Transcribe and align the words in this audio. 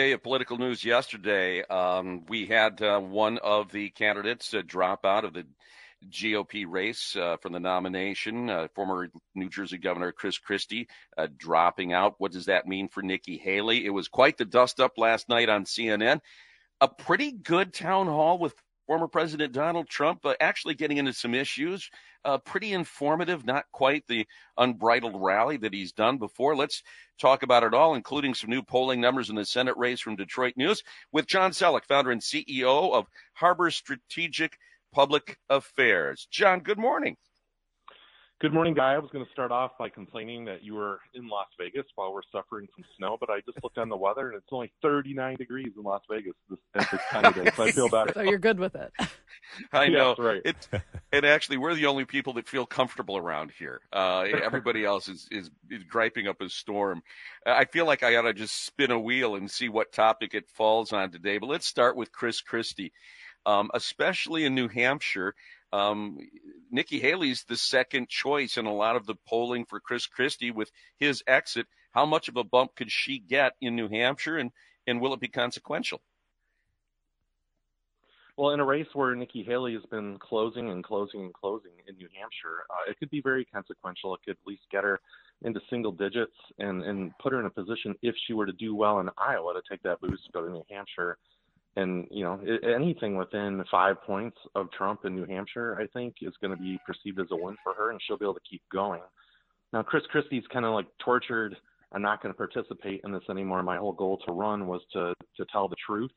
day 0.00 0.12
of 0.12 0.22
political 0.22 0.56
news 0.56 0.82
yesterday. 0.82 1.62
Um, 1.62 2.24
we 2.26 2.46
had 2.46 2.80
uh, 2.80 3.00
one 3.00 3.36
of 3.36 3.70
the 3.70 3.90
candidates 3.90 4.54
uh, 4.54 4.62
drop 4.66 5.04
out 5.04 5.26
of 5.26 5.34
the 5.34 5.44
GOP 6.08 6.64
race 6.66 7.14
uh, 7.16 7.36
from 7.36 7.52
the 7.52 7.60
nomination. 7.60 8.48
Uh, 8.48 8.68
former 8.74 9.10
New 9.34 9.50
Jersey 9.50 9.76
Governor 9.76 10.10
Chris 10.12 10.38
Christie 10.38 10.88
uh, 11.18 11.26
dropping 11.36 11.92
out. 11.92 12.14
What 12.16 12.32
does 12.32 12.46
that 12.46 12.66
mean 12.66 12.88
for 12.88 13.02
Nikki 13.02 13.36
Haley? 13.36 13.84
It 13.84 13.90
was 13.90 14.08
quite 14.08 14.38
the 14.38 14.46
dust 14.46 14.80
up 14.80 14.96
last 14.96 15.28
night 15.28 15.50
on 15.50 15.64
CNN. 15.66 16.20
A 16.80 16.88
pretty 16.88 17.32
good 17.32 17.74
town 17.74 18.06
hall 18.06 18.38
with 18.38 18.54
former 18.90 19.06
President 19.06 19.52
Donald 19.52 19.88
Trump 19.88 20.26
uh, 20.26 20.34
actually 20.40 20.74
getting 20.74 20.96
into 20.96 21.12
some 21.12 21.32
issues. 21.32 21.88
Uh, 22.24 22.38
pretty 22.38 22.72
informative, 22.72 23.46
not 23.46 23.64
quite 23.70 24.04
the 24.08 24.26
unbridled 24.58 25.14
rally 25.14 25.56
that 25.56 25.72
he's 25.72 25.92
done 25.92 26.18
before. 26.18 26.56
Let's 26.56 26.82
talk 27.16 27.44
about 27.44 27.62
it 27.62 27.72
all, 27.72 27.94
including 27.94 28.34
some 28.34 28.50
new 28.50 28.64
polling 28.64 29.00
numbers 29.00 29.30
in 29.30 29.36
the 29.36 29.46
Senate 29.46 29.76
race 29.76 30.00
from 30.00 30.16
Detroit 30.16 30.54
News 30.56 30.82
with 31.12 31.28
John 31.28 31.52
Sellek, 31.52 31.84
founder 31.84 32.10
and 32.10 32.20
CEO 32.20 32.92
of 32.92 33.06
Harbor 33.34 33.70
Strategic 33.70 34.58
Public 34.92 35.38
Affairs. 35.48 36.26
John, 36.28 36.58
good 36.58 36.78
morning. 36.78 37.16
Good 38.40 38.54
morning, 38.54 38.72
Guy. 38.72 38.94
I 38.94 38.98
was 38.98 39.10
going 39.10 39.22
to 39.22 39.30
start 39.32 39.52
off 39.52 39.72
by 39.78 39.90
complaining 39.90 40.46
that 40.46 40.64
you 40.64 40.72
were 40.72 41.00
in 41.12 41.28
Las 41.28 41.48
Vegas 41.58 41.84
while 41.94 42.14
we're 42.14 42.22
suffering 42.32 42.66
from 42.74 42.84
snow, 42.96 43.18
but 43.20 43.28
I 43.28 43.40
just 43.40 43.62
looked 43.62 43.76
on 43.76 43.90
the 43.90 43.98
weather 43.98 44.28
and 44.28 44.36
it's 44.38 44.46
only 44.50 44.72
39 44.80 45.36
degrees 45.36 45.72
in 45.76 45.82
Las 45.82 46.00
Vegas 46.10 46.32
this, 46.48 46.58
this 46.90 47.00
time 47.10 47.26
of 47.26 47.34
day, 47.34 47.50
so 47.54 47.64
I 47.64 47.70
feel 47.70 47.88
better. 47.90 48.12
so 48.14 48.22
you're 48.22 48.38
good 48.38 48.58
with 48.58 48.74
it. 48.76 48.90
I 49.74 49.88
know. 49.88 50.14
Yeah, 50.18 50.24
right. 50.24 50.40
It, 50.42 50.68
and 51.12 51.26
actually, 51.26 51.58
we're 51.58 51.74
the 51.74 51.84
only 51.84 52.06
people 52.06 52.32
that 52.32 52.48
feel 52.48 52.64
comfortable 52.64 53.18
around 53.18 53.52
here. 53.58 53.82
Uh, 53.92 54.20
everybody 54.42 54.86
else 54.86 55.08
is, 55.08 55.28
is, 55.30 55.50
is 55.70 55.84
griping 55.84 56.26
up 56.26 56.40
a 56.40 56.48
storm. 56.48 57.02
I 57.44 57.66
feel 57.66 57.84
like 57.84 58.02
I 58.02 58.16
ought 58.16 58.22
to 58.22 58.32
just 58.32 58.64
spin 58.64 58.90
a 58.90 58.98
wheel 58.98 59.34
and 59.34 59.50
see 59.50 59.68
what 59.68 59.92
topic 59.92 60.32
it 60.32 60.48
falls 60.48 60.94
on 60.94 61.10
today. 61.10 61.36
But 61.36 61.50
let's 61.50 61.66
start 61.66 61.94
with 61.94 62.10
Chris 62.10 62.40
Christie, 62.40 62.92
um, 63.44 63.70
especially 63.74 64.46
in 64.46 64.54
New 64.54 64.68
Hampshire. 64.68 65.34
Um, 65.72 66.18
Nikki 66.70 67.00
Haley's 67.00 67.44
the 67.44 67.56
second 67.56 68.08
choice 68.08 68.56
in 68.56 68.66
a 68.66 68.74
lot 68.74 68.96
of 68.96 69.06
the 69.06 69.14
polling 69.26 69.64
for 69.64 69.80
Chris 69.80 70.06
Christie 70.06 70.50
with 70.50 70.70
his 70.96 71.22
exit. 71.26 71.66
How 71.92 72.06
much 72.06 72.28
of 72.28 72.36
a 72.36 72.44
bump 72.44 72.76
could 72.76 72.90
she 72.90 73.18
get 73.18 73.54
in 73.60 73.76
New 73.76 73.88
Hampshire, 73.88 74.38
and 74.38 74.50
and 74.86 75.00
will 75.00 75.14
it 75.14 75.20
be 75.20 75.28
consequential? 75.28 76.00
Well, 78.36 78.52
in 78.52 78.60
a 78.60 78.64
race 78.64 78.86
where 78.94 79.14
Nikki 79.14 79.42
Haley 79.42 79.74
has 79.74 79.84
been 79.90 80.18
closing 80.18 80.70
and 80.70 80.82
closing 80.82 81.20
and 81.20 81.34
closing 81.34 81.72
in 81.86 81.96
New 81.96 82.08
Hampshire, 82.18 82.64
uh, 82.70 82.90
it 82.90 82.98
could 82.98 83.10
be 83.10 83.20
very 83.20 83.44
consequential. 83.44 84.14
It 84.14 84.20
could 84.24 84.30
at 84.32 84.46
least 84.46 84.62
get 84.70 84.82
her 84.84 85.00
into 85.42 85.60
single 85.68 85.92
digits 85.92 86.32
and 86.58 86.82
and 86.82 87.12
put 87.18 87.32
her 87.32 87.40
in 87.40 87.46
a 87.46 87.50
position 87.50 87.94
if 88.02 88.14
she 88.26 88.32
were 88.32 88.46
to 88.46 88.52
do 88.52 88.74
well 88.74 89.00
in 89.00 89.10
Iowa 89.18 89.54
to 89.54 89.62
take 89.68 89.82
that 89.82 90.00
boost, 90.00 90.24
to 90.26 90.32
go 90.32 90.42
to 90.42 90.50
New 90.50 90.64
Hampshire 90.70 91.18
and 91.76 92.06
you 92.10 92.24
know 92.24 92.40
anything 92.62 93.16
within 93.16 93.62
five 93.70 94.02
points 94.02 94.36
of 94.54 94.70
Trump 94.72 95.04
in 95.04 95.14
New 95.14 95.26
Hampshire, 95.26 95.78
I 95.80 95.86
think, 95.86 96.16
is 96.22 96.34
going 96.40 96.56
to 96.56 96.62
be 96.62 96.78
perceived 96.86 97.20
as 97.20 97.28
a 97.30 97.36
win 97.36 97.56
for 97.62 97.74
her, 97.74 97.90
and 97.90 98.00
she'll 98.02 98.18
be 98.18 98.24
able 98.24 98.34
to 98.34 98.40
keep 98.48 98.62
going. 98.72 99.02
Now, 99.72 99.82
Chris 99.82 100.02
Christie's 100.10 100.44
kind 100.52 100.64
of 100.64 100.74
like 100.74 100.86
tortured. 101.04 101.56
I'm 101.92 102.02
not 102.02 102.22
going 102.22 102.32
to 102.32 102.36
participate 102.36 103.00
in 103.04 103.12
this 103.12 103.22
anymore. 103.30 103.62
My 103.62 103.76
whole 103.76 103.92
goal 103.92 104.18
to 104.26 104.32
run 104.32 104.66
was 104.66 104.80
to 104.92 105.14
to 105.36 105.44
tell 105.52 105.68
the 105.68 105.76
truth. 105.84 106.10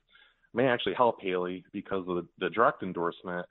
May 0.54 0.68
actually 0.68 0.94
help 0.94 1.20
Haley 1.20 1.64
because 1.72 2.06
of 2.08 2.16
the, 2.16 2.28
the 2.40 2.50
direct 2.50 2.84
endorsement 2.84 3.46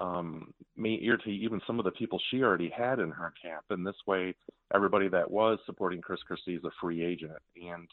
um, 0.00 0.52
may 0.76 0.98
irritate 1.02 1.40
even 1.40 1.60
some 1.66 1.78
of 1.78 1.84
the 1.84 1.90
people 1.92 2.20
she 2.30 2.42
already 2.42 2.70
had 2.76 2.98
in 2.98 3.10
her 3.10 3.32
camp. 3.40 3.64
And 3.70 3.86
this 3.86 3.96
way, 4.06 4.34
everybody 4.74 5.08
that 5.08 5.30
was 5.30 5.58
supporting 5.66 6.00
Chris 6.00 6.20
Christie 6.26 6.54
is 6.54 6.64
a 6.64 6.70
free 6.80 7.04
agent, 7.04 7.32
and 7.56 7.88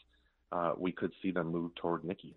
uh, 0.50 0.72
we 0.76 0.92
could 0.92 1.12
see 1.22 1.30
them 1.30 1.48
move 1.48 1.74
toward 1.76 2.04
Nikki. 2.04 2.34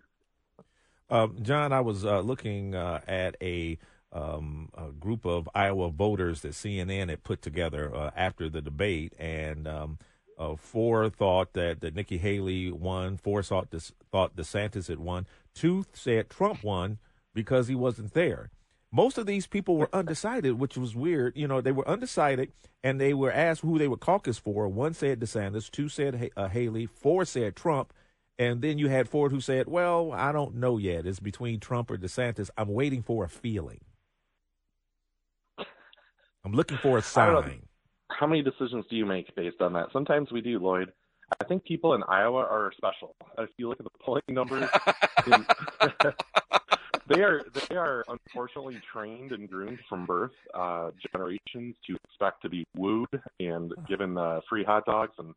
Uh, 1.08 1.28
John, 1.42 1.72
I 1.72 1.80
was 1.80 2.04
uh, 2.04 2.20
looking 2.20 2.74
uh, 2.74 3.00
at 3.06 3.36
a, 3.40 3.78
um, 4.12 4.70
a, 4.76 4.90
group 4.90 5.24
of 5.24 5.48
Iowa 5.54 5.90
voters 5.90 6.40
that 6.40 6.52
CNN 6.52 7.10
had 7.10 7.22
put 7.22 7.42
together 7.42 7.94
uh, 7.94 8.10
after 8.16 8.48
the 8.48 8.60
debate, 8.60 9.12
and 9.18 9.68
um, 9.68 9.98
uh, 10.36 10.56
four 10.56 11.08
thought 11.08 11.52
that, 11.52 11.80
that 11.80 11.94
Nikki 11.94 12.18
Haley 12.18 12.72
won, 12.72 13.16
four 13.18 13.42
thought, 13.42 13.70
De- 13.70 13.80
thought 14.10 14.34
DeSantis 14.34 14.88
had 14.88 14.98
won, 14.98 15.26
two 15.54 15.86
said 15.92 16.28
Trump 16.28 16.64
won 16.64 16.98
because 17.34 17.68
he 17.68 17.74
wasn't 17.76 18.12
there. 18.12 18.50
Most 18.90 19.18
of 19.18 19.26
these 19.26 19.46
people 19.46 19.76
were 19.76 19.94
undecided, 19.94 20.58
which 20.58 20.76
was 20.76 20.96
weird. 20.96 21.36
You 21.36 21.46
know, 21.46 21.60
they 21.60 21.72
were 21.72 21.88
undecided, 21.88 22.52
and 22.82 23.00
they 23.00 23.14
were 23.14 23.32
asked 23.32 23.60
who 23.60 23.78
they 23.78 23.88
would 23.88 24.00
caucus 24.00 24.38
for. 24.38 24.66
One 24.68 24.94
said 24.94 25.20
DeSantis, 25.20 25.70
two 25.70 25.88
said 25.88 26.30
uh, 26.36 26.48
Haley, 26.48 26.86
four 26.86 27.24
said 27.24 27.54
Trump, 27.54 27.92
and 28.38 28.60
then 28.60 28.78
you 28.78 28.88
had 28.88 29.08
Ford 29.08 29.32
who 29.32 29.40
said, 29.40 29.66
Well, 29.66 30.12
I 30.12 30.32
don't 30.32 30.56
know 30.56 30.78
yet. 30.78 31.06
It's 31.06 31.20
between 31.20 31.60
Trump 31.60 31.90
or 31.90 31.96
DeSantis. 31.96 32.50
I'm 32.56 32.68
waiting 32.68 33.02
for 33.02 33.24
a 33.24 33.28
feeling. 33.28 33.80
I'm 36.44 36.52
looking 36.52 36.78
for 36.78 36.98
a 36.98 37.02
sign. 37.02 37.62
How 38.08 38.26
many 38.26 38.42
decisions 38.42 38.84
do 38.88 38.96
you 38.96 39.04
make 39.04 39.34
based 39.34 39.60
on 39.60 39.72
that? 39.72 39.88
Sometimes 39.92 40.30
we 40.30 40.40
do, 40.40 40.58
Lloyd. 40.58 40.92
I 41.40 41.44
think 41.44 41.64
people 41.64 41.94
in 41.94 42.04
Iowa 42.04 42.38
are 42.38 42.72
special. 42.76 43.16
If 43.36 43.50
you 43.56 43.68
look 43.68 43.80
at 43.80 43.84
the 43.84 43.90
polling 44.00 44.22
numbers, 44.28 44.68
they 47.08 47.22
are 47.22 47.42
they 47.68 47.74
are 47.74 48.04
unfortunately 48.08 48.80
trained 48.92 49.32
and 49.32 49.50
groomed 49.50 49.80
from 49.88 50.06
birth, 50.06 50.30
uh, 50.54 50.90
generations 51.10 51.74
to 51.86 51.96
expect 52.04 52.42
to 52.42 52.48
be 52.48 52.64
wooed 52.76 53.20
and 53.40 53.72
given 53.88 54.16
uh, 54.16 54.40
free 54.48 54.62
hot 54.62 54.86
dogs 54.86 55.14
and 55.18 55.34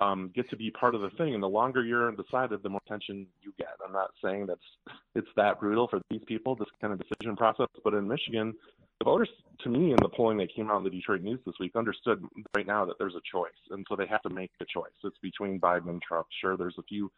um, 0.00 0.30
get 0.34 0.48
to 0.50 0.56
be 0.56 0.70
part 0.70 0.94
of 0.94 1.00
the 1.00 1.10
thing. 1.10 1.34
And 1.34 1.42
the 1.42 1.48
longer 1.48 1.84
you're 1.84 2.08
undecided, 2.08 2.62
the 2.62 2.68
more 2.68 2.80
attention 2.86 3.26
you 3.42 3.52
get. 3.58 3.74
I'm 3.84 3.92
not 3.92 4.10
saying 4.22 4.46
that's 4.46 4.96
it's 5.14 5.28
that 5.36 5.60
brutal 5.60 5.88
for 5.88 6.00
these 6.10 6.22
people, 6.26 6.54
this 6.54 6.68
kind 6.80 6.92
of 6.92 7.00
decision 7.00 7.36
process. 7.36 7.66
But 7.82 7.94
in 7.94 8.06
Michigan, 8.06 8.54
the 9.00 9.04
voters, 9.04 9.28
to 9.60 9.68
me, 9.68 9.90
in 9.90 9.96
the 10.02 10.08
polling 10.08 10.38
that 10.38 10.54
came 10.54 10.70
out 10.70 10.78
in 10.78 10.84
the 10.84 10.90
Detroit 10.90 11.22
News 11.22 11.40
this 11.46 11.54
week, 11.60 11.76
understood 11.76 12.22
right 12.56 12.66
now 12.66 12.84
that 12.84 12.96
there's 12.98 13.14
a 13.14 13.22
choice, 13.30 13.50
and 13.70 13.86
so 13.88 13.96
they 13.96 14.06
have 14.06 14.22
to 14.22 14.30
make 14.30 14.50
a 14.60 14.64
choice. 14.64 14.90
It's 15.04 15.18
between 15.22 15.60
Biden 15.60 15.88
and 15.88 16.02
Trump. 16.02 16.26
Sure, 16.40 16.56
there's 16.56 16.78
a 16.78 16.82
few 16.82 17.10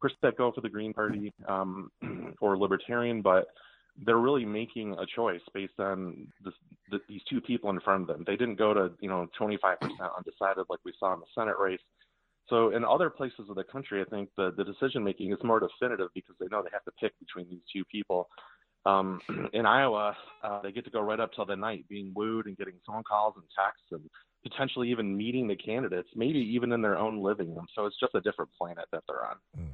percent 0.00 0.20
that 0.22 0.36
go 0.36 0.52
for 0.52 0.60
the 0.60 0.68
Green 0.68 0.92
Party 0.92 1.32
um, 1.48 1.90
or 2.40 2.56
Libertarian, 2.56 3.22
but 3.22 3.48
they're 4.04 4.18
really 4.18 4.44
making 4.44 4.92
a 4.98 5.06
choice 5.06 5.40
based 5.54 5.78
on 5.78 6.26
this, 6.44 6.52
the, 6.90 6.98
these 7.08 7.22
two 7.28 7.40
people 7.40 7.70
in 7.70 7.80
front 7.80 8.02
of 8.02 8.08
them. 8.08 8.24
They 8.26 8.36
didn't 8.36 8.56
go 8.56 8.74
to 8.74 8.92
you 9.00 9.08
know 9.08 9.26
25% 9.40 9.58
undecided 9.82 10.66
like 10.68 10.80
we 10.84 10.92
saw 10.98 11.14
in 11.14 11.20
the 11.20 11.26
Senate 11.34 11.56
race. 11.58 11.80
So 12.48 12.70
in 12.70 12.84
other 12.84 13.10
places 13.10 13.48
of 13.48 13.56
the 13.56 13.64
country, 13.64 14.00
I 14.00 14.04
think 14.04 14.28
the, 14.36 14.52
the 14.56 14.64
decision 14.64 15.02
making 15.02 15.32
is 15.32 15.38
more 15.42 15.60
definitive 15.60 16.08
because 16.14 16.36
they 16.38 16.46
know 16.50 16.62
they 16.62 16.70
have 16.72 16.84
to 16.84 16.92
pick 17.00 17.12
between 17.18 17.48
these 17.50 17.62
two 17.72 17.84
people. 17.84 18.28
Um, 18.84 19.20
in 19.52 19.66
Iowa, 19.66 20.16
uh, 20.44 20.62
they 20.62 20.72
get 20.72 20.84
to 20.84 20.90
go 20.90 21.00
right 21.00 21.18
up 21.18 21.32
till 21.34 21.44
the 21.44 21.56
night, 21.56 21.86
being 21.88 22.12
wooed 22.14 22.46
and 22.46 22.56
getting 22.56 22.74
phone 22.86 23.02
calls 23.02 23.34
and 23.36 23.44
texts, 23.56 23.86
and 23.90 24.08
potentially 24.48 24.90
even 24.90 25.16
meeting 25.16 25.48
the 25.48 25.56
candidates, 25.56 26.08
maybe 26.14 26.38
even 26.38 26.72
in 26.72 26.82
their 26.82 26.96
own 26.96 27.20
living 27.22 27.54
room. 27.54 27.66
So 27.74 27.86
it's 27.86 27.98
just 27.98 28.14
a 28.14 28.20
different 28.20 28.50
planet 28.56 28.84
that 28.92 29.02
they're 29.08 29.26
on. 29.26 29.36
Mm. 29.58 29.66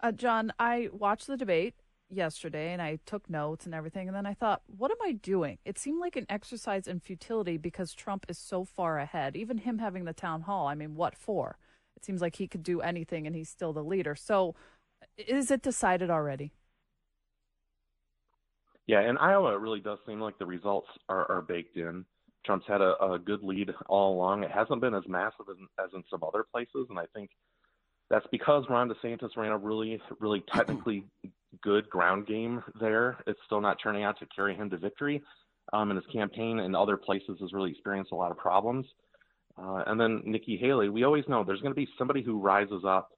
Uh, 0.00 0.12
John, 0.12 0.52
I 0.58 0.90
watched 0.92 1.26
the 1.26 1.38
debate 1.38 1.74
yesterday 2.10 2.74
and 2.74 2.82
I 2.82 2.98
took 3.06 3.30
notes 3.30 3.64
and 3.64 3.74
everything, 3.74 4.08
and 4.08 4.14
then 4.14 4.26
I 4.26 4.34
thought, 4.34 4.60
what 4.66 4.90
am 4.90 4.98
I 5.02 5.12
doing? 5.12 5.58
It 5.64 5.78
seemed 5.78 6.00
like 6.00 6.16
an 6.16 6.26
exercise 6.28 6.86
in 6.86 7.00
futility 7.00 7.56
because 7.56 7.94
Trump 7.94 8.26
is 8.28 8.36
so 8.36 8.64
far 8.64 8.98
ahead. 8.98 9.36
Even 9.36 9.58
him 9.58 9.78
having 9.78 10.04
the 10.04 10.12
town 10.12 10.42
hall, 10.42 10.66
I 10.66 10.74
mean, 10.74 10.94
what 10.94 11.16
for? 11.16 11.56
It 11.96 12.04
seems 12.04 12.20
like 12.20 12.36
he 12.36 12.48
could 12.48 12.62
do 12.62 12.80
anything 12.80 13.26
and 13.26 13.34
he's 13.34 13.48
still 13.48 13.72
the 13.72 13.84
leader. 13.84 14.14
So 14.14 14.54
is 15.16 15.50
it 15.50 15.62
decided 15.62 16.10
already? 16.10 16.52
Yeah, 18.86 19.08
in 19.08 19.16
Iowa, 19.16 19.54
it 19.54 19.60
really 19.60 19.80
does 19.80 19.98
seem 20.06 20.20
like 20.20 20.38
the 20.38 20.46
results 20.46 20.88
are, 21.08 21.30
are 21.30 21.42
baked 21.42 21.76
in. 21.76 22.04
Trump's 22.44 22.66
had 22.68 22.82
a, 22.82 23.02
a 23.02 23.18
good 23.18 23.42
lead 23.42 23.70
all 23.86 24.14
along. 24.14 24.44
It 24.44 24.50
hasn't 24.50 24.82
been 24.82 24.94
as 24.94 25.04
massive 25.08 25.46
as, 25.50 25.56
as 25.82 25.90
in 25.94 26.04
some 26.10 26.22
other 26.22 26.44
places, 26.52 26.86
and 26.90 26.98
I 26.98 27.06
think 27.14 27.30
that's 28.10 28.26
because 28.30 28.64
Ron 28.68 28.90
DeSantis 28.90 29.36
ran 29.36 29.52
a 29.52 29.56
really, 29.56 30.00
really 30.20 30.44
technically 30.52 31.04
good 31.62 31.88
ground 31.88 32.26
game 32.26 32.62
there. 32.78 33.16
It's 33.26 33.40
still 33.46 33.62
not 33.62 33.78
turning 33.82 34.04
out 34.04 34.18
to 34.18 34.26
carry 34.26 34.54
him 34.54 34.68
to 34.70 34.76
victory. 34.76 35.22
Um, 35.72 35.90
and 35.90 35.96
his 35.96 36.12
campaign 36.12 36.58
in 36.58 36.74
other 36.74 36.98
places 36.98 37.38
has 37.40 37.54
really 37.54 37.70
experienced 37.70 38.12
a 38.12 38.16
lot 38.16 38.30
of 38.30 38.36
problems. 38.36 38.84
Uh, 39.56 39.84
and 39.86 40.00
then 40.00 40.22
Nikki 40.24 40.56
Haley, 40.56 40.88
we 40.88 41.04
always 41.04 41.24
know 41.28 41.44
there's 41.44 41.60
going 41.60 41.74
to 41.74 41.80
be 41.80 41.88
somebody 41.96 42.22
who 42.22 42.40
rises 42.40 42.82
up 42.86 43.10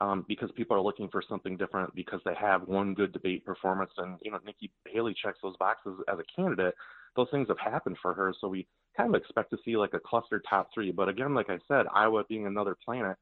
um, 0.00 0.24
because 0.26 0.50
people 0.56 0.76
are 0.76 0.80
looking 0.80 1.08
for 1.08 1.22
something 1.28 1.56
different 1.56 1.94
because 1.94 2.20
they 2.24 2.34
have 2.34 2.66
one 2.66 2.94
good 2.94 3.12
debate 3.12 3.44
performance. 3.44 3.90
And, 3.98 4.18
you 4.22 4.30
know, 4.30 4.38
Nikki 4.44 4.70
Haley 4.86 5.14
checks 5.22 5.38
those 5.42 5.56
boxes 5.58 5.98
as 6.10 6.18
a 6.18 6.40
candidate. 6.40 6.74
Those 7.16 7.28
things 7.30 7.48
have 7.48 7.58
happened 7.58 7.96
for 8.02 8.14
her. 8.14 8.34
So 8.40 8.48
we 8.48 8.66
kind 8.96 9.14
of 9.14 9.20
expect 9.20 9.50
to 9.50 9.58
see 9.64 9.76
like 9.76 9.94
a 9.94 10.00
cluster 10.00 10.42
top 10.48 10.68
three. 10.72 10.90
But 10.90 11.08
again, 11.08 11.34
like 11.34 11.50
I 11.50 11.58
said, 11.68 11.86
Iowa 11.94 12.24
being 12.28 12.46
another 12.46 12.76
planet, 12.84 13.16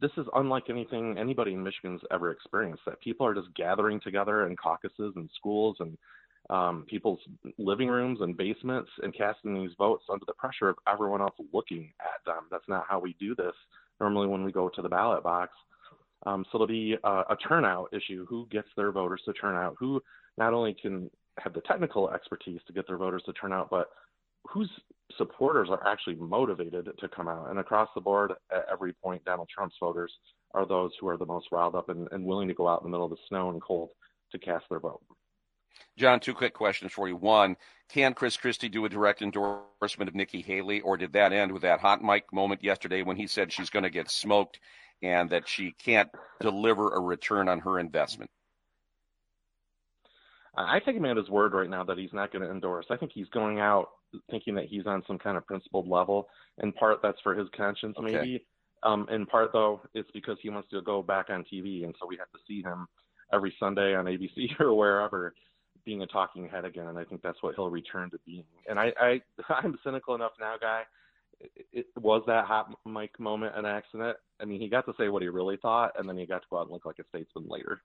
this 0.00 0.10
is 0.16 0.26
unlike 0.34 0.64
anything 0.68 1.16
anybody 1.18 1.52
in 1.52 1.62
Michigan's 1.62 2.00
ever 2.10 2.30
experienced. 2.30 2.82
That 2.86 3.00
people 3.00 3.26
are 3.26 3.34
just 3.34 3.54
gathering 3.54 4.00
together 4.00 4.46
in 4.46 4.56
caucuses 4.56 5.12
and 5.16 5.30
schools 5.36 5.76
and 5.80 5.96
um, 6.50 6.84
people's 6.88 7.20
living 7.58 7.88
rooms 7.88 8.20
and 8.20 8.36
basements 8.36 8.90
and 9.02 9.14
casting 9.14 9.54
these 9.54 9.74
votes 9.76 10.04
under 10.10 10.24
the 10.26 10.32
pressure 10.34 10.68
of 10.68 10.76
everyone 10.90 11.20
else 11.20 11.34
looking 11.52 11.92
at 12.00 12.24
them. 12.24 12.44
That's 12.50 12.68
not 12.68 12.86
how 12.88 12.98
we 12.98 13.14
do 13.20 13.34
this 13.34 13.54
normally 14.00 14.28
when 14.28 14.44
we 14.44 14.52
go 14.52 14.68
to 14.68 14.82
the 14.82 14.88
ballot 14.88 15.22
box. 15.22 15.52
Um, 16.26 16.44
so 16.50 16.56
it'll 16.56 16.66
be 16.66 16.96
a, 17.04 17.08
a 17.08 17.36
turnout 17.46 17.92
issue. 17.92 18.26
Who 18.28 18.46
gets 18.50 18.68
their 18.76 18.92
voters 18.92 19.22
to 19.26 19.32
turn 19.34 19.56
out? 19.56 19.76
Who 19.78 20.02
not 20.36 20.54
only 20.54 20.74
can 20.74 21.10
have 21.38 21.52
the 21.52 21.60
technical 21.62 22.10
expertise 22.10 22.60
to 22.66 22.72
get 22.72 22.86
their 22.86 22.96
voters 22.96 23.22
to 23.26 23.32
turn 23.34 23.52
out, 23.52 23.70
but 23.70 23.90
whose 24.44 24.70
supporters 25.16 25.68
are 25.70 25.86
actually 25.86 26.16
motivated 26.16 26.88
to 26.98 27.08
come 27.08 27.28
out. 27.28 27.50
And 27.50 27.58
across 27.58 27.88
the 27.94 28.00
board, 28.00 28.32
at 28.52 28.66
every 28.70 28.92
point, 28.92 29.24
Donald 29.24 29.48
Trump's 29.54 29.76
voters 29.80 30.12
are 30.54 30.66
those 30.66 30.90
who 31.00 31.08
are 31.08 31.16
the 31.16 31.26
most 31.26 31.48
riled 31.52 31.74
up 31.74 31.88
and, 31.88 32.08
and 32.12 32.24
willing 32.24 32.48
to 32.48 32.54
go 32.54 32.68
out 32.68 32.80
in 32.80 32.84
the 32.84 32.90
middle 32.90 33.06
of 33.06 33.10
the 33.10 33.18
snow 33.28 33.50
and 33.50 33.62
cold 33.62 33.90
to 34.32 34.38
cast 34.38 34.64
their 34.70 34.80
vote. 34.80 35.02
John, 35.96 36.20
two 36.20 36.34
quick 36.34 36.54
questions 36.54 36.92
for 36.92 37.08
you. 37.08 37.16
One, 37.16 37.56
can 37.88 38.14
Chris 38.14 38.36
Christie 38.36 38.68
do 38.68 38.84
a 38.84 38.88
direct 38.88 39.22
endorsement 39.22 40.08
of 40.08 40.14
Nikki 40.14 40.42
Haley, 40.42 40.80
or 40.82 40.96
did 40.96 41.12
that 41.14 41.32
end 41.32 41.52
with 41.52 41.62
that 41.62 41.80
hot 41.80 42.02
mic 42.02 42.32
moment 42.32 42.62
yesterday 42.62 43.02
when 43.02 43.16
he 43.16 43.26
said 43.26 43.52
she's 43.52 43.70
going 43.70 43.82
to 43.82 43.90
get 43.90 44.10
smoked 44.10 44.60
and 45.02 45.30
that 45.30 45.48
she 45.48 45.72
can't 45.72 46.10
deliver 46.40 46.94
a 46.94 47.00
return 47.00 47.48
on 47.48 47.60
her 47.60 47.78
investment? 47.78 48.30
I 50.56 50.80
take 50.80 50.96
him 50.96 51.04
at 51.04 51.16
his 51.16 51.28
word 51.28 51.52
right 51.52 51.70
now 51.70 51.84
that 51.84 51.98
he's 51.98 52.12
not 52.12 52.32
going 52.32 52.42
to 52.42 52.50
endorse. 52.50 52.86
I 52.90 52.96
think 52.96 53.12
he's 53.14 53.28
going 53.28 53.60
out 53.60 53.88
thinking 54.30 54.54
that 54.56 54.66
he's 54.66 54.86
on 54.86 55.02
some 55.06 55.18
kind 55.18 55.36
of 55.36 55.46
principled 55.46 55.88
level. 55.88 56.28
In 56.62 56.72
part, 56.72 57.00
that's 57.02 57.20
for 57.22 57.34
his 57.34 57.48
conscience, 57.56 57.96
okay. 57.98 58.12
maybe. 58.12 58.46
Um, 58.82 59.06
in 59.10 59.26
part, 59.26 59.52
though, 59.52 59.80
it's 59.94 60.10
because 60.12 60.36
he 60.42 60.50
wants 60.50 60.68
to 60.70 60.82
go 60.82 61.02
back 61.02 61.30
on 61.30 61.44
TV, 61.52 61.84
and 61.84 61.94
so 62.00 62.06
we 62.06 62.16
have 62.16 62.30
to 62.30 62.38
see 62.46 62.62
him 62.62 62.86
every 63.32 63.54
Sunday 63.58 63.94
on 63.94 64.06
ABC 64.06 64.48
or 64.60 64.74
wherever 64.74 65.34
being 65.88 66.02
a 66.02 66.06
talking 66.06 66.46
head 66.46 66.66
again. 66.66 66.86
And 66.86 66.98
I 66.98 67.04
think 67.04 67.22
that's 67.22 67.42
what 67.42 67.54
he'll 67.54 67.70
return 67.70 68.10
to 68.10 68.18
being. 68.26 68.44
And 68.68 68.78
I, 68.78 68.92
I 69.00 69.22
I'm 69.48 69.78
cynical 69.82 70.14
enough 70.14 70.32
now, 70.38 70.56
guy. 70.60 70.82
It, 71.40 71.66
it 71.72 71.86
was 71.96 72.22
that 72.26 72.44
hot 72.44 72.70
mic 72.84 73.18
moment 73.18 73.56
an 73.56 73.64
accident. 73.64 74.18
I 74.38 74.44
mean, 74.44 74.60
he 74.60 74.68
got 74.68 74.84
to 74.84 74.92
say 74.98 75.08
what 75.08 75.22
he 75.22 75.28
really 75.28 75.56
thought, 75.56 75.92
and 75.98 76.06
then 76.06 76.18
he 76.18 76.26
got 76.26 76.42
to 76.42 76.48
go 76.50 76.58
out 76.58 76.64
and 76.64 76.72
look 76.72 76.84
like 76.84 76.98
a 76.98 77.04
statesman 77.08 77.46
later. 77.48 77.80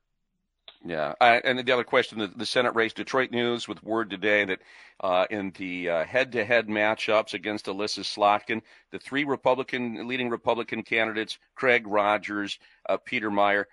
Yeah, 0.85 1.13
I, 1.21 1.35
and 1.45 1.65
the 1.65 1.71
other 1.71 1.85
question: 1.85 2.19
the, 2.19 2.27
the, 2.27 2.45
Senate 2.45 2.75
race, 2.75 2.91
Detroit 2.91 3.31
News 3.31 3.69
with 3.69 3.81
word 3.83 4.09
today 4.09 4.43
that 4.43 4.59
uh, 4.99 5.25
in 5.29 5.53
the 5.57 5.89
uh, 5.89 6.03
head-to-head 6.03 6.67
matchups 6.67 7.33
against 7.33 7.69
Elissa 7.69 8.01
Slotkin, 8.01 8.61
the 8.91 8.99
three 8.99 9.23
Republican 9.23 10.07
leading 10.09 10.29
Republican 10.29 10.83
candidates, 10.83 11.37
Craig 11.55 11.87
Rogers, 11.87 12.59
uh, 12.89 12.97
Peter 12.97 13.31
Meijer, 13.31 13.65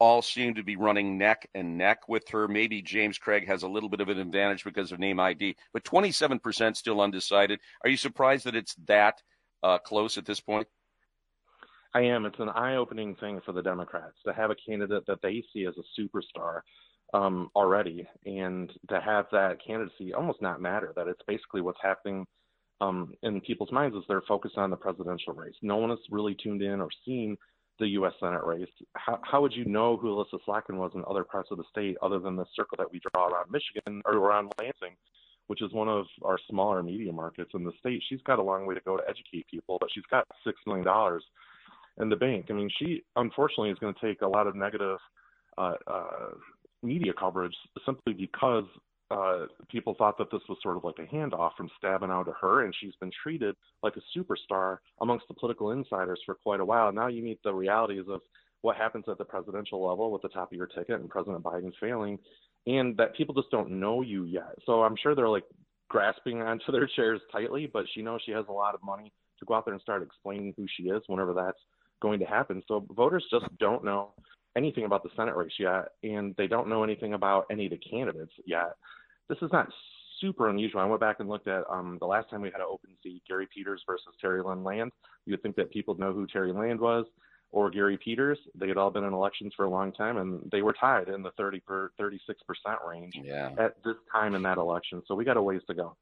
all 0.00 0.22
seem 0.22 0.54
to 0.54 0.64
be 0.64 0.76
running 0.76 1.18
neck 1.18 1.48
and 1.54 1.76
neck 1.76 2.08
with 2.08 2.28
her. 2.30 2.48
Maybe 2.48 2.80
James 2.82 3.18
Craig 3.18 3.46
has 3.46 3.62
a 3.62 3.68
little 3.68 3.90
bit 3.90 4.00
of 4.00 4.08
an 4.08 4.18
advantage 4.18 4.64
because 4.64 4.90
of 4.90 4.98
name 4.98 5.20
ID, 5.20 5.56
but 5.72 5.84
27% 5.84 6.74
still 6.74 7.00
undecided. 7.00 7.60
Are 7.84 7.90
you 7.90 7.98
surprised 7.98 8.46
that 8.46 8.56
it's 8.56 8.74
that 8.86 9.20
uh, 9.62 9.78
close 9.78 10.16
at 10.16 10.24
this 10.24 10.40
point? 10.40 10.66
I 11.94 12.02
am. 12.02 12.24
It's 12.24 12.38
an 12.38 12.48
eye-opening 12.48 13.16
thing 13.16 13.40
for 13.44 13.52
the 13.52 13.62
Democrats 13.62 14.16
to 14.24 14.32
have 14.32 14.50
a 14.50 14.56
candidate 14.66 15.04
that 15.06 15.20
they 15.22 15.44
see 15.52 15.66
as 15.66 15.74
a 15.76 16.00
superstar 16.00 16.60
um, 17.12 17.50
already, 17.54 18.06
and 18.24 18.72
to 18.88 19.00
have 19.00 19.26
that 19.32 19.58
candidacy 19.64 20.14
almost 20.14 20.40
not 20.40 20.62
matter. 20.62 20.92
That 20.94 21.08
it's 21.08 21.22
basically 21.26 21.60
what's 21.60 21.80
happening 21.82 22.24
um, 22.80 23.12
in 23.22 23.40
people's 23.40 23.72
minds 23.72 23.96
is 23.96 24.04
they're 24.08 24.22
focused 24.22 24.56
on 24.56 24.70
the 24.70 24.76
presidential 24.76 25.34
race. 25.34 25.56
No 25.62 25.76
one 25.76 25.90
has 25.90 25.98
really 26.10 26.36
tuned 26.40 26.62
in 26.62 26.80
or 26.80 26.88
seen 27.04 27.36
the 27.80 27.88
U.S. 27.88 28.12
Senate 28.20 28.44
race. 28.44 28.68
How, 28.94 29.18
how 29.22 29.42
would 29.42 29.52
you 29.52 29.64
know 29.64 29.96
who 29.96 30.10
Elissa 30.10 30.36
Slotkin 30.46 30.76
was 30.76 30.92
in 30.94 31.02
other 31.08 31.24
parts 31.24 31.48
of 31.50 31.58
the 31.58 31.64
state 31.70 31.96
other 32.02 32.20
than 32.20 32.36
the 32.36 32.44
circle 32.54 32.76
that 32.78 32.92
we 32.92 33.00
draw 33.12 33.26
around 33.26 33.50
Michigan 33.50 34.02
or 34.04 34.14
around 34.14 34.52
Lansing? 34.60 34.96
which 35.50 35.62
is 35.62 35.72
one 35.72 35.88
of 35.88 36.06
our 36.24 36.38
smaller 36.48 36.80
media 36.80 37.12
markets 37.12 37.50
in 37.54 37.64
the 37.64 37.72
state. 37.80 38.00
She's 38.08 38.20
got 38.22 38.38
a 38.38 38.42
long 38.42 38.66
way 38.66 38.74
to 38.76 38.80
go 38.82 38.96
to 38.96 39.02
educate 39.08 39.48
people, 39.50 39.78
but 39.80 39.88
she's 39.92 40.04
got 40.08 40.24
six 40.46 40.56
million 40.64 40.86
dollars 40.86 41.24
in 42.00 42.08
the 42.08 42.14
bank. 42.14 42.46
I 42.50 42.52
mean, 42.52 42.70
she 42.78 43.02
unfortunately 43.16 43.70
is 43.70 43.78
going 43.80 43.92
to 43.92 44.00
take 44.00 44.22
a 44.22 44.28
lot 44.28 44.46
of 44.46 44.54
negative 44.54 44.98
uh, 45.58 45.74
uh, 45.88 46.28
media 46.84 47.12
coverage 47.18 47.56
simply 47.84 48.12
because 48.12 48.62
uh, 49.10 49.46
people 49.68 49.94
thought 49.98 50.16
that 50.18 50.30
this 50.30 50.42
was 50.48 50.58
sort 50.62 50.76
of 50.76 50.84
like 50.84 50.98
a 50.98 51.14
handoff 51.14 51.52
from 51.56 51.70
Stabenow 51.82 52.24
to 52.24 52.32
her, 52.40 52.64
and 52.64 52.74
she's 52.80 52.94
been 53.00 53.10
treated 53.22 53.56
like 53.82 53.94
a 53.96 54.18
superstar 54.18 54.78
amongst 55.00 55.26
the 55.28 55.34
political 55.34 55.72
insiders 55.72 56.20
for 56.24 56.36
quite 56.36 56.60
a 56.60 56.64
while. 56.64 56.92
Now 56.92 57.08
you 57.08 57.22
meet 57.22 57.42
the 57.42 57.52
realities 57.52 58.04
of 58.08 58.20
what 58.62 58.76
happens 58.76 59.06
at 59.08 59.18
the 59.18 59.24
presidential 59.24 59.86
level 59.86 60.12
with 60.12 60.22
the 60.22 60.28
top 60.28 60.52
of 60.52 60.56
your 60.56 60.66
ticket 60.66 61.00
and 61.00 61.08
President 61.08 61.42
Biden's 61.42 61.74
failing, 61.80 62.18
and 62.66 62.96
that 62.98 63.16
people 63.16 63.34
just 63.34 63.50
don't 63.50 63.70
know 63.70 64.02
you 64.02 64.24
yet. 64.24 64.54
So 64.66 64.82
I'm 64.82 64.96
sure 65.02 65.14
they're 65.14 65.28
like 65.28 65.46
grasping 65.88 66.40
onto 66.42 66.70
their 66.70 66.88
chairs 66.94 67.20
tightly, 67.32 67.68
but 67.72 67.86
she 67.94 68.02
knows 68.02 68.20
she 68.24 68.32
has 68.32 68.44
a 68.48 68.52
lot 68.52 68.74
of 68.74 68.82
money 68.82 69.12
to 69.40 69.44
go 69.44 69.54
out 69.54 69.64
there 69.64 69.74
and 69.74 69.82
start 69.82 70.02
explaining 70.02 70.54
who 70.56 70.66
she 70.76 70.84
is 70.84 71.02
whenever 71.08 71.32
that's 71.32 71.58
going 72.00 72.20
to 72.20 72.26
happen. 72.26 72.62
So 72.68 72.86
voters 72.94 73.24
just 73.30 73.46
don't 73.58 73.84
know 73.84 74.12
anything 74.56 74.84
about 74.84 75.02
the 75.02 75.10
Senate 75.16 75.36
race 75.36 75.52
yet, 75.58 75.88
and 76.02 76.34
they 76.36 76.46
don't 76.46 76.68
know 76.68 76.84
anything 76.84 77.14
about 77.14 77.46
any 77.50 77.66
of 77.66 77.72
the 77.72 77.78
candidates 77.78 78.32
yet. 78.46 78.76
This 79.30 79.38
is 79.42 79.52
not 79.52 79.72
super 80.20 80.50
unusual. 80.50 80.80
I 80.80 80.84
went 80.86 81.00
back 81.00 81.20
and 81.20 81.28
looked 81.28 81.46
at 81.46 81.62
um, 81.70 81.98
the 82.00 82.06
last 82.06 82.28
time 82.28 82.42
we 82.42 82.50
had 82.50 82.60
an 82.60 82.66
open 82.68 82.90
seat, 83.02 83.22
Gary 83.28 83.48
Peters 83.54 83.82
versus 83.86 84.12
Terry 84.20 84.42
Lynn 84.42 84.64
Land. 84.64 84.90
You 85.24 85.32
would 85.32 85.42
think 85.42 85.54
that 85.54 85.70
people 85.70 85.94
know 85.94 86.12
who 86.12 86.26
Terry 86.26 86.52
Land 86.52 86.80
was 86.80 87.06
or 87.52 87.70
Gary 87.70 87.96
Peters. 87.96 88.38
They 88.56 88.66
had 88.66 88.76
all 88.76 88.90
been 88.90 89.04
in 89.04 89.12
elections 89.12 89.52
for 89.56 89.64
a 89.64 89.70
long 89.70 89.92
time, 89.92 90.16
and 90.16 90.40
they 90.50 90.62
were 90.62 90.72
tied 90.72 91.08
in 91.08 91.22
the 91.22 91.30
30 91.36 91.60
per 91.60 91.90
36 91.96 92.42
percent 92.42 92.78
range 92.86 93.14
yeah. 93.22 93.50
at 93.56 93.76
this 93.84 93.96
time 94.12 94.34
in 94.34 94.42
that 94.42 94.58
election. 94.58 95.00
So 95.06 95.14
we 95.14 95.24
got 95.24 95.36
a 95.36 95.42
ways 95.42 95.62
to 95.68 95.74
go. 95.74 95.96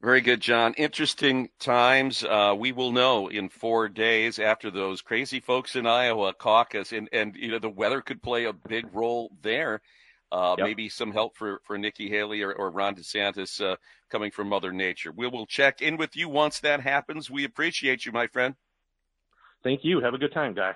Very 0.00 0.22
good, 0.22 0.40
John. 0.40 0.72
Interesting 0.74 1.50
times. 1.58 2.24
Uh, 2.24 2.54
we 2.56 2.72
will 2.72 2.90
know 2.90 3.28
in 3.28 3.50
four 3.50 3.88
days 3.88 4.38
after 4.38 4.70
those 4.70 5.02
crazy 5.02 5.40
folks 5.40 5.76
in 5.76 5.86
Iowa 5.86 6.32
caucus, 6.32 6.92
and 6.92 7.08
and 7.12 7.36
you 7.36 7.50
know 7.50 7.58
the 7.58 7.68
weather 7.68 8.00
could 8.00 8.22
play 8.22 8.44
a 8.44 8.52
big 8.52 8.86
role 8.94 9.30
there. 9.42 9.82
Uh, 10.32 10.54
yep. 10.58 10.66
Maybe 10.66 10.88
some 10.88 11.12
help 11.12 11.36
for 11.36 11.60
for 11.64 11.76
Nikki 11.76 12.08
Haley 12.08 12.42
or, 12.42 12.52
or 12.52 12.70
Ron 12.70 12.94
DeSantis 12.94 13.60
uh, 13.60 13.76
coming 14.10 14.30
from 14.30 14.48
Mother 14.48 14.72
Nature. 14.72 15.12
We 15.12 15.26
will 15.26 15.46
check 15.46 15.82
in 15.82 15.96
with 15.96 16.16
you 16.16 16.28
once 16.28 16.60
that 16.60 16.80
happens. 16.80 17.30
We 17.30 17.44
appreciate 17.44 18.06
you, 18.06 18.12
my 18.12 18.26
friend. 18.28 18.54
Thank 19.62 19.84
you. 19.84 20.00
Have 20.00 20.14
a 20.14 20.18
good 20.18 20.32
time, 20.32 20.54
guy. 20.54 20.74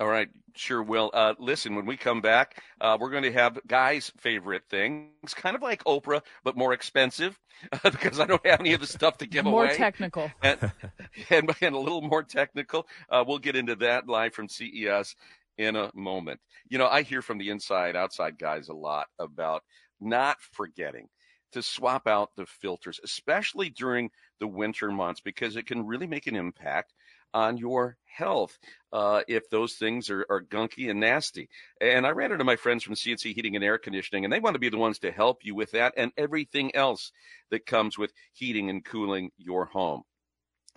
All 0.00 0.08
right, 0.08 0.28
sure 0.56 0.82
will. 0.82 1.10
Uh, 1.14 1.34
listen, 1.38 1.76
when 1.76 1.86
we 1.86 1.96
come 1.96 2.20
back, 2.20 2.60
uh, 2.80 2.98
we're 3.00 3.10
going 3.10 3.22
to 3.22 3.32
have 3.32 3.60
guys' 3.66 4.10
favorite 4.18 4.64
things, 4.68 5.34
kind 5.34 5.54
of 5.54 5.62
like 5.62 5.84
Oprah, 5.84 6.20
but 6.42 6.56
more 6.56 6.72
expensive 6.72 7.38
because 7.84 8.18
I 8.18 8.26
don't 8.26 8.44
have 8.44 8.58
any 8.58 8.72
of 8.72 8.80
the 8.80 8.88
stuff 8.88 9.18
to 9.18 9.26
give 9.26 9.44
more 9.44 9.60
away. 9.60 9.68
More 9.68 9.76
technical. 9.76 10.30
And, 10.42 10.58
and, 11.30 11.54
and, 11.60 11.74
a 11.76 11.78
little 11.78 12.02
more 12.02 12.24
technical. 12.24 12.88
Uh, 13.08 13.22
we'll 13.24 13.38
get 13.38 13.54
into 13.54 13.76
that 13.76 14.08
live 14.08 14.34
from 14.34 14.48
CES 14.48 15.14
in 15.58 15.76
a 15.76 15.90
moment. 15.94 16.40
You 16.68 16.78
know, 16.78 16.88
I 16.88 17.02
hear 17.02 17.22
from 17.22 17.38
the 17.38 17.50
inside 17.50 17.96
outside 17.96 18.38
guys 18.38 18.68
a 18.68 18.74
lot 18.74 19.06
about 19.18 19.62
not 20.00 20.36
forgetting 20.52 21.08
to 21.52 21.62
swap 21.62 22.06
out 22.06 22.30
the 22.36 22.46
filters, 22.46 23.00
especially 23.04 23.70
during 23.70 24.10
the 24.40 24.46
winter 24.46 24.90
months, 24.90 25.20
because 25.20 25.56
it 25.56 25.66
can 25.66 25.86
really 25.86 26.06
make 26.06 26.26
an 26.26 26.34
impact 26.34 26.92
on 27.32 27.56
your 27.56 27.96
health 28.04 28.58
uh, 28.92 29.22
if 29.28 29.48
those 29.50 29.74
things 29.74 30.10
are, 30.10 30.24
are 30.30 30.42
gunky 30.42 30.88
and 30.90 31.00
nasty. 31.00 31.48
And 31.80 32.06
I 32.06 32.10
ran 32.10 32.32
into 32.32 32.44
my 32.44 32.56
friends 32.56 32.82
from 32.82 32.94
CNC 32.94 33.34
Heating 33.34 33.56
and 33.56 33.64
Air 33.64 33.78
Conditioning, 33.78 34.24
and 34.24 34.32
they 34.32 34.40
want 34.40 34.54
to 34.54 34.60
be 34.60 34.68
the 34.68 34.78
ones 34.78 35.00
to 35.00 35.12
help 35.12 35.44
you 35.44 35.54
with 35.54 35.72
that 35.72 35.94
and 35.96 36.12
everything 36.16 36.74
else 36.74 37.12
that 37.50 37.66
comes 37.66 37.98
with 37.98 38.12
heating 38.32 38.70
and 38.70 38.84
cooling 38.84 39.30
your 39.36 39.66
home. 39.66 40.02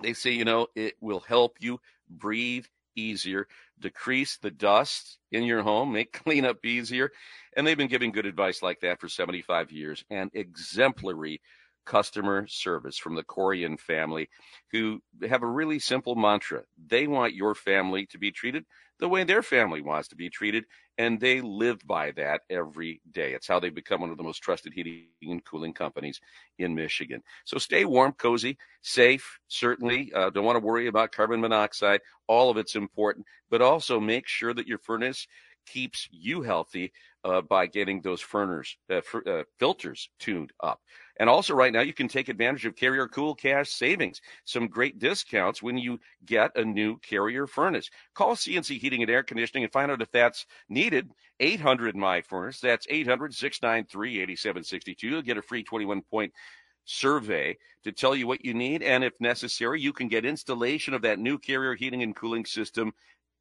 They 0.02 0.14
say, 0.14 0.32
you 0.32 0.46
know, 0.46 0.68
it 0.76 0.96
will 1.02 1.22
help 1.22 1.58
you 1.60 1.80
breathe 2.10 2.66
easier, 2.98 3.48
decrease 3.80 4.38
the 4.38 4.52
dust 4.52 5.20
in 5.32 5.44
your 5.44 5.64
home, 5.64 5.94
make 5.94 6.12
cleanup 6.24 6.66
easier. 6.66 7.12
And 7.56 7.66
they've 7.66 7.78
been 7.78 7.88
giving 7.88 8.12
good 8.12 8.26
advice 8.26 8.62
like 8.62 8.82
that 8.82 9.00
for 9.00 9.08
75 9.08 9.72
years 9.72 10.04
and 10.10 10.32
exemplary 10.34 11.42
customer 11.86 12.46
service 12.48 12.98
from 12.98 13.16
the 13.16 13.24
Corian 13.24 13.80
family 13.80 14.30
who 14.72 15.02
have 15.28 15.42
a 15.42 15.48
really 15.48 15.80
simple 15.80 16.16
mantra. 16.16 16.64
They 16.88 17.08
want 17.08 17.34
your 17.34 17.56
family 17.56 18.06
to 18.08 18.18
be 18.18 18.32
treated 18.32 18.66
the 19.00 19.08
way 19.08 19.24
their 19.24 19.44
family 19.44 19.82
wants 19.82 20.08
to 20.10 20.16
be 20.16 20.30
treated, 20.30 20.66
and 20.98 21.20
they 21.20 21.42
live 21.42 21.80
by 21.86 22.12
that 22.12 22.42
every 22.50 23.02
day. 23.12 23.34
It's 23.34 23.48
how 23.48 23.60
they 23.60 23.70
become 23.70 24.02
one 24.02 24.10
of 24.10 24.18
the 24.18 24.24
most 24.24 24.40
trusted 24.40 24.74
heating 24.74 25.10
and 25.22 25.44
cooling 25.44 25.74
companies 25.74 26.20
in 26.58 26.74
Michigan. 26.74 27.22
So 27.46 27.58
stay 27.58 27.86
warm, 27.86 28.14
cozy, 28.14 28.58
safe, 28.82 29.40
certainly. 29.48 30.12
Uh, 30.14 30.32
don't 30.32 30.46
want 30.46 30.56
to 30.60 30.66
worry 30.66 30.88
about 30.88 31.12
carbon 31.12 31.42
monoxide. 31.42 32.02
All 32.28 32.50
of 32.50 32.58
it's 32.58 32.76
important, 32.76 33.26
but 33.50 33.62
also 33.62 34.00
make 34.00 34.28
sure 34.28 34.54
that 34.54 34.68
your 34.68 34.80
furnace 34.80 35.28
keeps 35.68 36.08
you 36.12 36.42
healthy 36.42 36.92
uh, 37.24 37.42
by 37.42 37.68
getting 37.68 38.02
those 38.02 38.22
furners, 38.22 38.78
uh, 38.90 39.02
uh, 39.26 39.44
filters 39.60 40.10
tuned 40.20 40.52
up. 40.62 40.82
And 41.20 41.30
also, 41.30 41.54
right 41.54 41.74
now, 41.74 41.82
you 41.82 41.94
can 41.94 42.08
take 42.08 42.30
advantage 42.30 42.66
of 42.66 42.76
Carrier 42.76 43.08
Cool 43.08 43.36
Cash 43.36 43.70
savings. 43.72 44.22
Some 44.46 44.68
great 44.68 45.00
discounts 45.00 45.62
when 45.62 45.78
you 45.78 46.00
get 46.26 46.56
a 46.56 46.64
new 46.64 46.98
Carrier 47.00 47.48
furnace. 47.48 47.90
Call 48.14 48.36
CNC 48.36 48.80
Heating 48.80 49.02
and 49.02 49.12
Air 49.12 49.24
Conditioning 49.24 49.64
and 49.64 49.74
find 49.74 49.92
out 49.92 50.02
if 50.02 50.12
that's 50.12 50.46
needed. 50.70 51.12
800 51.40 51.96
My 51.96 52.22
Furnace. 52.22 52.60
That's 52.60 52.88
800 52.90 53.34
693 53.34 54.22
8762. 54.22 55.08
You'll 55.08 55.22
get 55.22 55.38
a 55.38 55.42
free 55.42 55.64
21 55.64 56.02
point 56.04 56.34
survey 56.86 57.58
to 57.84 57.92
tell 57.92 58.16
you 58.16 58.26
what 58.28 58.46
you 58.46 58.54
need. 58.54 58.82
And 58.82 59.04
if 59.04 59.14
necessary, 59.20 59.82
you 59.82 59.94
can 59.94 60.08
get 60.08 60.26
installation 60.26 60.94
of 60.94 61.02
that 61.02 61.20
new 61.20 61.38
Carrier 61.38 61.76
heating 61.76 62.04
and 62.04 62.16
cooling 62.16 62.46
system 62.46 62.94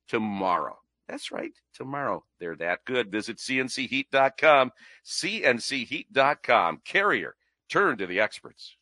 tomorrow. 0.09 0.79
That's 1.09 1.31
right, 1.31 1.53
tomorrow. 1.75 2.25
They're 2.41 2.57
that 2.57 2.85
good. 2.85 3.13
Visit 3.13 3.39
cncheat.com, 3.39 4.73
cncheat.com. 5.05 6.81
Carrier, 6.85 7.37
turn 7.69 7.99
to 7.99 8.07
the 8.07 8.21
experts. 8.21 8.76